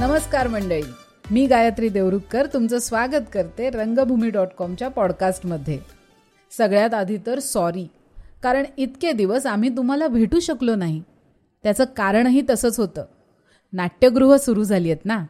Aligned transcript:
नमस्कार 0.00 0.48
मंडळी. 0.48 0.82
मी 1.30 1.46
गायत्री 1.46 1.88
देवरुखकर 1.88 2.46
तुमचं 2.46 2.78
स्वागत 2.78 3.24
करते 3.32 3.70
रंगभूमी 3.70 4.30
डॉट 4.30 4.48
कॉमच्या 4.58 4.88
पॉडकास्टमध्ये 4.88 5.78
सगळ्यात 6.50 6.94
आधी 6.94 7.18
तर 7.26 7.38
सॉरी 7.38 7.86
कारण 8.42 8.64
इतके 8.76 9.12
दिवस 9.12 9.46
आम्ही 9.46 9.68
तुम्हाला 9.68 10.08
भेटू 10.08 10.40
शकलो 10.40 10.74
नाही. 10.74 11.02
त्याचं 11.62 11.84
कारणही 11.84 12.42
तसंच 12.50 12.80
होतं. 12.80 13.04
नाट्यगृह 13.72 14.36
सुरू 14.36 14.64
झाली 14.64 14.90
आहेत 14.90 15.04
ना? 15.04 15.24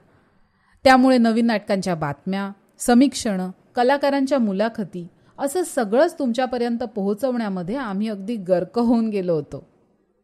त्यामुळे 0.84 1.18
नवीन 1.18 1.46
नाटकांच्या 1.46 1.94
बातम्या 1.94 2.50
समीक्षणं 2.78 3.50
कलाकारांच्या 3.74 4.38
मुलाखती 4.38 5.06
असं 5.38 5.62
सगळंच 5.64 6.18
तुमच्यापर्यंत 6.18 6.78
पोहोचवण्यामध्ये 6.78 7.76
आम्ही 7.76 8.08
अगदी 8.08 8.36
गर्क 8.36 8.78
होऊन 8.78 9.08
गेलो 9.08 9.34
होतो. 9.34 9.68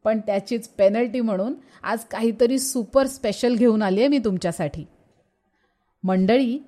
पण 0.06 0.18
त्याचीच 0.26 0.68
पेनल्टी 0.68 1.20
म्हणून 1.20 1.54
आज 1.82 2.04
काहीतरी 2.04 2.58
सुपर 2.58 3.06
स्पेशल 3.06 3.54
घेऊन 3.54 3.82
आली 3.82 4.00
आहे 4.00 4.08
मी 4.08 4.18
तुमच्यासाठी. 4.18 4.84
मंडळी 6.04 6.58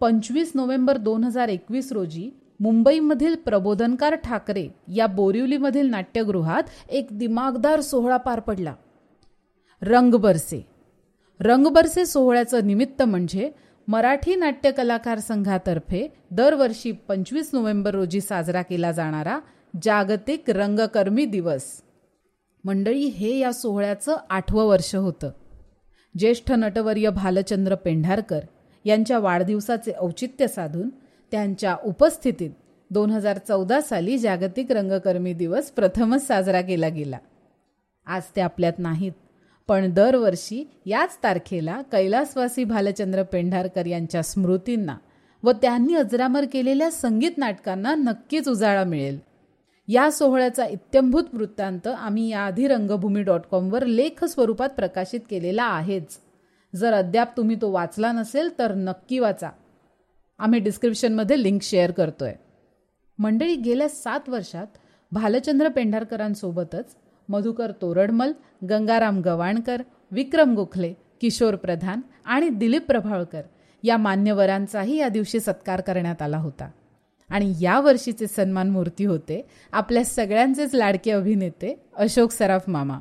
पंचवीस 0.00 0.52
नोव्हेंबर 0.54 0.96
दोन 0.96 1.24
हजार 1.24 1.48
एकवीस 1.48 1.92
रोजी 1.92 2.30
मुंबईमधील 2.60 3.34
प्रबोधनकार 3.34 4.14
ठाकरे 4.14 4.66
या 4.94 5.06
बोरिवलीमधील 5.06 5.90
नाट्यगृहात 5.90 6.62
एक 6.90 7.06
दिमागदार 7.12 7.80
सोहळा 7.80 8.16
पार 8.16 8.40
पडला. 8.40 8.74
रंगबरसे. 9.82 10.66
रंगबरसे 11.40 12.06
सोहळ्याचं 12.06 12.66
निमित्त 12.66 13.02
म्हणजे 13.02 13.50
मराठी 13.88 14.34
नाट्य 14.34 14.70
कलाकार 14.70 15.18
संघातर्फे 15.18 16.06
दरवर्षी 16.30 16.92
पंचवीस 16.92 17.50
नोव्हेंबर 17.52 17.94
रोजी 17.94 18.20
साजरा 18.20 18.62
केला 18.62 18.92
जाणारा 18.92 19.38
जागतिक 19.82 20.50
रंगकर्मी 20.50 21.24
दिवस. 21.24 21.82
मंडळी 22.64 23.04
हे 23.06 23.38
या 23.38 23.52
सोहळ्याचं 23.52 24.16
आठवं 24.30 24.64
वर्ष 24.64 24.94
होतं. 24.94 25.30
ज्येष्ठ 26.18 26.52
नटवर्य 26.52 27.10
भालचंद्र 27.10 27.74
पेंढारकर 27.74 28.40
यांच्या 28.84 29.18
वाढदिवसाचे 29.18 29.92
औचित्य 30.00 30.46
साधून 30.46 30.88
त्यांच्या 31.32 31.76
उपस्थितीत 31.84 32.50
दोन 32.90 33.10
हजार 33.10 33.38
चौदा 33.38 33.80
साली 33.80 34.18
जागतिक 34.18 34.72
रंगकर्मी 34.72 35.32
दिवस 35.32 35.70
प्रथमच 35.70 36.26
साजरा 36.26 36.60
केला 36.60 36.88
गेला. 36.88 37.18
आज 38.06 38.22
ते 38.36 38.40
आपल्यात 38.40 38.78
नाहीत 38.78 39.12
पण 39.68 39.92
दरवर्षी 39.94 40.64
याच 40.86 41.18
तारखेला 41.22 41.80
कैलासवासी 41.92 42.64
भालचंद्र 42.64 43.22
पेंढारकर 43.22 43.86
यांच्या 43.86 44.22
स्मृतींना 44.22 44.96
व 45.42 45.52
त्यांनी 45.52 45.94
अजरामर 45.94 46.44
केलेल्या 46.52 46.90
संगीत 46.90 47.38
नाटकांना 47.38 47.94
नक्कीच 47.94 48.48
उजाळा 48.48 48.84
मिळेल. 48.84 49.18
या 49.88 50.10
सोहळ्याचा 50.10 50.66
इत्यंभूत 50.66 51.24
वृत्तांत 51.32 51.86
आम्ही 51.86 52.28
याआधी 52.28 52.68
रंगभूमी 52.68 53.22
डॉट 53.22 53.40
कॉमवर 53.50 53.84
लेख 53.84 54.24
स्वरूपात 54.24 54.68
प्रकाशित 54.68 55.20
केलेला 55.30 55.62
आहेच. 55.62 56.18
जर 56.76 56.92
अद्याप 56.92 57.36
तुम्ही 57.36 57.56
तो 57.56 57.70
वाचला 57.70 58.12
नसेल 58.12 58.58
तर 58.58 58.74
नक्की 58.74 59.18
वाचा. 59.18 59.50
आम्ही 60.38 60.60
डिस्क्रिप्शनमध्ये 60.60 61.42
लिंक 61.42 61.62
शेअर 61.62 61.90
करतोय. 61.90 62.34
मंडळी 63.18 63.56
गेल्या 63.56 63.88
सात 63.88 64.28
वर्षात 64.28 64.66
भालचंद्र 65.12 65.68
पेंढारकरांसोबतच 65.68 66.96
मधुकर 67.28 67.72
तोरडमल 67.82 68.32
गंगाराम 68.70 69.20
गवाणकर 69.20 69.82
विक्रम 70.10 70.54
गोखले 70.54 70.94
किशोर 71.20 71.56
प्रधान 71.56 72.00
आणि 72.24 72.48
दिलीप 72.48 72.86
प्रभाळकर 72.86 73.42
या 73.82 73.96
मान्यवरांचाही 73.96 74.96
या 74.96 75.08
दिवशी 75.08 75.40
सत्कार 75.40 75.80
करण्यात 75.80 76.22
आला 76.22 76.38
होता. 76.38 76.70
आणि 77.28 77.54
या 77.60 77.80
वर्षीचे 77.80 78.26
सन्मान 78.26 78.70
मूर्ती 78.70 79.04
होते 79.04 79.46
आपल्या 79.72 80.04
सगळ्यांचेच 80.04 80.74
लाडके 80.74 81.10
अभिनेते 81.10 81.80
अशोक 81.96 82.30
सराफ 82.30 82.68
मामा. 82.68 82.98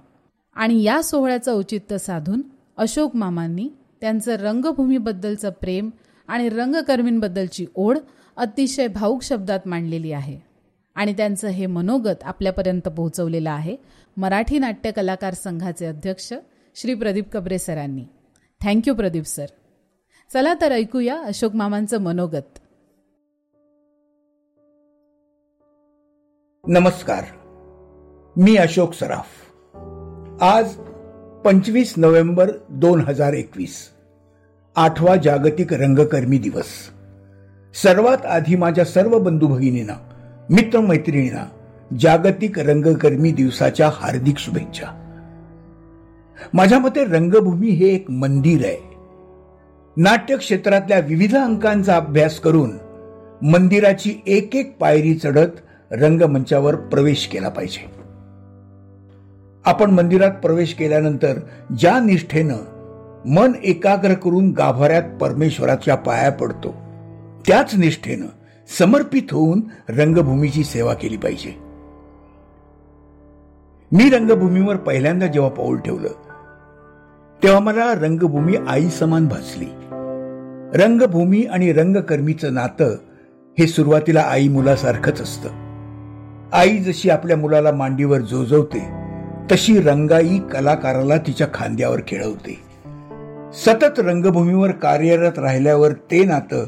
आणि 0.55 0.83
या 0.83 1.03
सोहळ्याचं 1.03 1.53
औचित्य 1.53 1.97
साधून 1.97 2.41
अशोक 2.77 3.15
मामांनी 3.15 3.69
त्यांचं 4.01 4.35
रंगभूमीबद्दलचं 4.35 5.49
प्रेम 5.49 5.89
आणि 6.27 6.49
रंगकर्मींबद्दलची 6.49 7.65
ओढ 7.75 7.97
अतिशय 8.37 8.87
भाऊक 8.87 9.23
शब्दात 9.23 9.59
मांडलेली 9.65 10.11
आहे. 10.11 10.39
आणि 10.95 11.13
त्यांचं 11.13 11.47
हे 11.47 11.65
मनोगत 11.65 12.23
आपल्यापर्यंत 12.23 12.87
पोहोचवलेलं 12.87 13.51
आहे 13.51 13.75
मराठी 14.17 14.59
नाट्य 14.59 14.91
कलाकार 14.91 15.33
संघाचे 15.33 15.85
अध्यक्ष 15.85 16.33
श्री 16.75 16.93
प्रदीप 16.93 17.29
कबरे 17.31 17.57
सरांनी. 17.57 18.03
Thank you 18.61 18.93
Pradeep 18.93 19.25
sir. 19.25 19.45
चला 20.33 20.53
तर 20.61 20.71
ऐकूया 20.71 21.21
अशोक 21.21 21.55
मामांचं 21.55 22.01
मनोगत. 22.01 22.59
नमस्कार. 26.69 27.23
मी 28.37 28.55
अशोक 28.55 28.93
सराफ. 28.93 29.25
आज 30.43 30.73
पंचवीस 31.45 31.93
नोव्हेंबर 31.97 32.51
दोन 32.69 33.01
हजार 33.01 33.33
एकवीस. 33.33 33.89
आठवा 34.75 35.15
जागतिक 35.15 35.73
रंगकर्मी 35.73 36.37
दिवस. 36.37 36.65
सर्वात 37.83 38.25
आधी 38.25 38.55
माझ्या 38.55 38.85
सर्व 38.85 39.19
बंधू 39.19 39.47
भगिनींना 39.47 39.93
मित्रमैत्रिणींना 40.49 41.45
जागतिक 41.99 42.59
रंगकर्मी 42.59 43.31
दिवसाच्या 43.31 43.91
हार्दिक 43.93 44.37
शुभेच्छा. 44.37 44.87
माझ्या 46.53 46.79
मते 46.79 47.03
रंगभूमी 47.03 47.67
हे 47.67 47.87
एक 47.87 48.11
मंदिर 48.11 48.65
आहे. 48.65 48.95
नाट्य 49.97 50.37
क्षेत्रातल्या 50.37 50.99
विविध 50.99 51.35
अंकांचा 51.35 51.95
अभ्यास 51.95 52.39
करून 52.39 52.71
मंदिराची 53.43 54.13
एक 54.27 54.55
एक 54.55 54.77
पायरी 54.79 55.15
चढत 55.15 55.51
रंगमंचावर 55.91 56.75
प्रवेश 56.75 57.27
केला 57.27 57.49
पाहिजे. 57.49 57.97
आपण 59.65 59.91
मंदिरात 59.91 60.31
प्रवेश 60.31 60.73
केल्यानंतर 60.73 61.39
ज्या 61.79 61.99
निष्ठेनं 61.99 62.57
मन 63.25 63.51
एकाग्र 63.63 64.13
करून 64.13 64.51
गाभाऱ्यात 64.51 65.03
परमेश्वराच्या 65.21 65.95
पाया 65.95 66.31
पडतो 66.31 66.75
त्याच 67.47 67.75
निष्ठेनं 67.75 68.25
समर्पित 68.79 69.21
होऊन 69.31 69.61
रंगभूमीची 69.89 70.63
सेवा 70.63 70.93
केली 70.93 71.17
पाहिजे. 71.17 71.53
मी 73.91 74.09
रंगभूमीवर 74.09 74.75
पहिल्यांदा 74.75 75.27
जेव्हा 75.27 75.49
पाऊल 75.49 75.77
ठेवलं 75.77 76.09
तेव्हा 77.43 77.59
मला 77.59 77.93
रंगभूमी 77.93 78.55
आई 78.67 78.89
समान 78.89 79.27
भासली. 79.27 79.67
रंगभूमी 80.83 81.43
आणि 81.43 81.73
रंगकर्मीचं 81.73 82.53
नातं 82.53 82.95
हे 83.59 83.67
सुरुवातीला 83.67 84.21
आई 84.21 84.47
मुलासारखंच 84.47 85.21
असतं. 85.21 85.66
आई 86.53 86.77
जशी 86.77 87.09
आपल्या 87.09 87.37
मुलाला 87.37 87.71
मांडीवर 87.71 88.19
जोजवते 88.19 88.89
तशी 89.51 89.81
रंगाई 89.81 90.39
कलाकाराला 90.39 91.17
तिच्या 91.17 91.47
खांद्यावर 91.53 91.99
खेळवते. 92.07 92.57
सतत 93.53 93.99
रंगभूमीवर 93.99 94.71
कार्यरत 94.71 95.39
राहिल्यावर 95.39 95.91
ते 95.91 96.25
नातं 96.25 96.65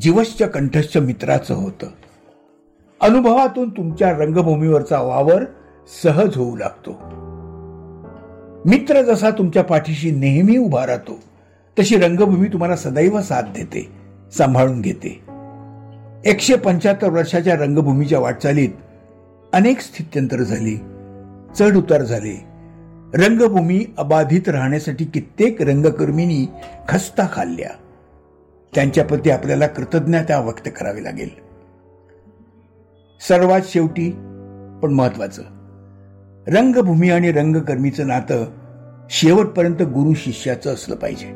जीवश्च 0.00 0.42
कंठश्च 0.42 0.96
मित्राचं 0.96 1.54
होतं. 1.54 1.86
अनुभवातून 3.00 3.68
तुमच्या 3.68 4.10
रंगभूमीवरचा 4.10 5.00
वावर 5.00 5.44
सहज 6.02 6.36
होऊ 6.36 6.56
लागतो. 6.56 6.90
मित्र 8.66 9.02
जसा 9.02 9.30
तुमच्या 9.30 9.64
पाठीशी 9.64 10.10
नेहमी 10.10 10.56
उभा 10.56 10.86
राहतो 10.86 11.18
तशी 11.78 11.96
रंगभूमी 11.96 12.48
तुम्हाला 12.48 12.76
सदैव 12.76 13.20
साथ 13.20 13.42
देते 13.42 13.88
सांभाळून 14.38 14.80
घेते. 14.80 15.20
एकशे 16.24 16.56
पंच्याहत्तर 16.56 17.10
वर्षाच्या 17.10 17.56
रंगभूमीच्या 17.56 18.18
वाटचालीत 18.18 18.68
अनेक 19.56 19.80
स्थित्यंतर 19.80 20.42
झाली. 20.42 20.76
चढ 21.58 21.76
उतार 21.76 22.02
झाले. 22.02 22.44
रंगभूमी 23.14 23.84
अबाधित 23.98 24.48
राहण्यासाठी 24.48 25.04
कित्येक 25.04 25.62
रंगकर्मींनी 25.62 26.46
खस्ता 26.88 27.22
खाल्ल्या. 27.32 27.70
त्यांच्याप्रती 28.74 29.30
आपल्याला 29.30 29.66
कृतज्ञता 29.66 30.40
व्यक्त 30.40 30.68
करावी 30.80 31.04
लागेल. 31.04 31.28
सर्वात 33.28 33.60
शेवटी 33.64 34.10
पण 34.82 34.94
महत्वाचं 34.94 35.42
रंगभूमी 36.48 37.10
आणि 37.10 37.32
रंगकर्मीचं 37.32 38.06
नातं 38.06 38.46
शेवटपर्यंत 39.10 39.82
गुरु 39.82 40.14
शिष्याचं 40.14 40.74
असलं 40.74 40.96
पाहिजे. 40.96 41.32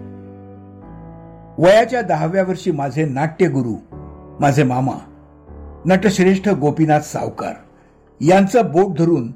वयाच्या 1.59 2.03
दहाव्या 2.03 2.43
वर्षी 2.43 2.71
माझे 2.71 3.05
नाट्यगुरु 3.05 3.75
माझे 4.41 4.63
मामा 4.63 4.99
नटश्रेष्ठ 5.87 6.49
गोपीनाथ 6.49 7.01
सावकार 7.01 7.53
यांचा 8.23 8.63
बोट 8.63 8.99
धरून 8.99 9.33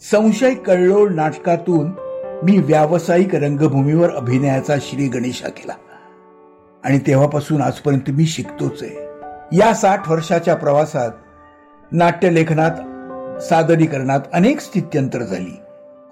संशय 0.00 0.54
कळलोळ 0.54 1.08
नाटकातून 1.08 1.90
मी 2.42 2.58
व्यावसायिक 2.58 3.34
रंगभूमीवर 3.34 4.16
अभिनयाचा 4.16 4.74
श्री 4.80 5.08
गणेशा 5.08 5.48
केला. 5.48 5.72
आणि 6.84 6.98
तेव्हापासून 6.98 7.62
आजपर्यंत 7.62 8.10
मी 8.10 8.26
शिकतोच 8.26 8.82
आहे. 8.82 9.06
या 9.56 9.74
साठ 9.74 10.10
वर्षाच्या 10.10 10.54
प्रवासात 10.54 11.10
नाट्यलेखनात 11.92 12.70
सादरीकरणात 13.42 14.20
अनेक 14.32 14.60
स्थित्यंतर 14.60 15.22
झाली. 15.22 15.56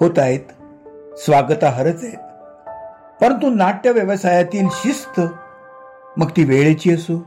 होत 0.00 0.19
आहेत 0.19 0.41
स्वागताहरच 1.19 2.05
आहेत. 2.05 2.19
परंतु 3.23 3.50
नाट्य 3.50 3.93
व्यवसायातील 3.93 4.69
शिस्त 4.73 5.20
मग 6.17 6.29
ती 6.29 6.44
वेळेची 6.44 6.93
असो 6.93 7.26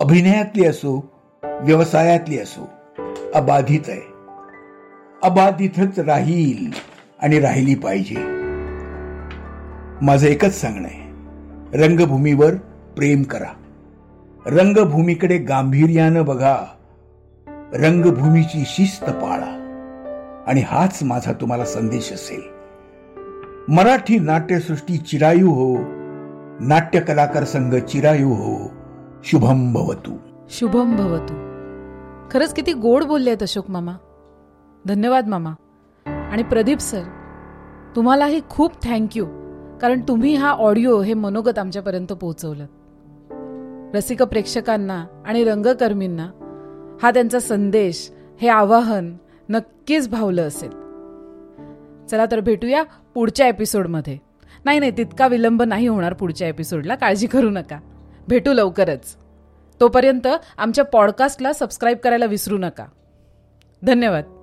अभिनयातली 0.00 0.64
असो 0.64 1.10
व्यवसायातली 1.42 2.38
असो 2.38 2.68
अबाधित 3.34 3.80
आहे. 3.88 4.16
अबाधितच 5.22 5.98
राहील 5.98 6.72
आणि 7.22 7.40
राहिली 7.40 7.74
पाहिजे. 7.74 8.16
माझं 10.02 10.26
एकच 10.26 10.60
सांगणं 10.60 10.88
आहे. 10.88 11.06
रंगभूमीवर 11.86 12.54
प्रेम 12.96 13.22
करा. 13.22 13.52
रंगभूमीकडे 14.46 15.38
गांभीर्यानं 15.38 16.24
बघा. 16.24 16.56
रंगभूमीची 17.74 18.62
शिस्त 18.66 19.04
पाळा. 19.04 19.62
आणि 20.46 20.60
हाच 20.60 20.98
माझा 21.02 21.32
तुम्हाला 21.32 21.64
संदेश 21.64 22.12
असेल. 22.12 22.42
मराठी 23.68 24.18
नाट्यसृष्टी 24.18 24.96
चिरायू 24.96 25.50
हो. 25.50 25.76
नाट्य 26.60 27.00
कलाकार 27.00 27.44
संघ 27.44 27.74
चिरायू 27.74 28.28
हो. 28.28 28.70
शुभम 29.24 29.72
भवतू. 29.72 30.16
शुभम 30.50 30.96
भवतू. 30.96 31.45
खरंच 32.30 32.54
किती 32.54 32.72
गोड 32.72 33.04
बोलले 33.04 33.30
आहेत 33.30 33.42
अशोक 33.42 33.70
मामा. 33.70 33.92
धन्यवाद 34.86 35.26
मामा. 35.26 35.50
आणि 36.32 36.42
प्रदीप 36.42 36.78
सर 36.78 37.02
तुम्हालाही 37.96 38.40
खूप 38.50 38.72
थँक्यू 38.82 39.26
कारण 39.82 40.00
तुम्ही 40.08 40.34
हा 40.34 40.50
ऑडिओ 40.50 41.00
हे 41.02 41.14
मनोगत 41.14 41.58
आमच्यापर्यंत 41.58 42.12
पोहोचवलं. 42.12 42.66
रसिक 43.94 44.22
प्रेक्षकांना 44.22 45.06
आणि 45.26 45.44
रंगकर्मींना 45.44 46.30
हा 47.02 47.10
त्यांचा 47.10 47.40
संदेश 47.40 48.12
हे 48.40 48.48
आवाहन 48.48 49.16
नक्कीच 49.48 50.08
भावलं 50.08 50.42
असेल. 50.42 50.70
चला 52.06 52.24
तर 52.30 52.40
भेटूया 52.40 52.82
पुढच्या 53.14 53.48
एपिसोडमध्ये 53.48 54.18
नाही 54.64 54.78
नाही 54.78 54.90
तितका 54.90 55.26
विलंब 55.26 55.62
नाही 55.62 55.86
होणार 55.86 56.12
पुढच्या 56.12 56.48
एपिसोडला 56.48 56.94
काळजी 56.94 57.26
करू 57.26 57.50
नका. 57.50 57.78
भेटू 58.28 58.52
लवकरच. 58.52 59.16
तोपर्यंत 59.80 60.26
आमच्या 60.58 60.84
पॉडकास्टला 60.84 61.52
सबस्क्राईब 61.52 61.98
करायला 61.98 62.26
विसरू 62.26 62.58
नका. 62.58 62.84
धन्यवाद. 63.82 64.35